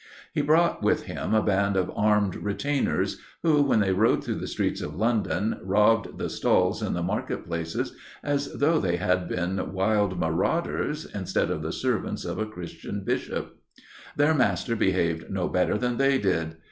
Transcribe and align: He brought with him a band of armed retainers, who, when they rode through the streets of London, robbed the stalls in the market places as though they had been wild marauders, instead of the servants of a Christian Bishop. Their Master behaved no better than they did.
He 0.33 0.41
brought 0.41 0.81
with 0.81 1.03
him 1.03 1.35
a 1.35 1.43
band 1.43 1.77
of 1.77 1.91
armed 1.95 2.35
retainers, 2.35 3.19
who, 3.43 3.61
when 3.61 3.81
they 3.81 3.93
rode 3.93 4.23
through 4.23 4.39
the 4.39 4.47
streets 4.47 4.81
of 4.81 4.95
London, 4.95 5.59
robbed 5.63 6.17
the 6.17 6.27
stalls 6.27 6.81
in 6.81 6.93
the 6.93 7.03
market 7.03 7.45
places 7.45 7.93
as 8.23 8.51
though 8.53 8.79
they 8.79 8.95
had 8.95 9.29
been 9.29 9.73
wild 9.73 10.17
marauders, 10.19 11.05
instead 11.05 11.51
of 11.51 11.61
the 11.61 11.71
servants 11.71 12.25
of 12.25 12.39
a 12.39 12.47
Christian 12.47 13.03
Bishop. 13.03 13.55
Their 14.17 14.33
Master 14.33 14.75
behaved 14.75 15.29
no 15.29 15.47
better 15.47 15.77
than 15.77 15.97
they 15.97 16.17
did. 16.17 16.55